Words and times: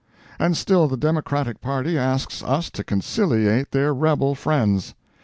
And 0.39 0.57
still 0.57 0.87
the 0.87 0.97
Democratic 0.97 1.61
party 1.61 1.95
ask 1.95 2.31
us 2.43 2.71
to 2.71 2.83
conciliate 2.83 3.69
their 3.69 3.93
rebel 3.93 4.33
friends. 4.33 4.95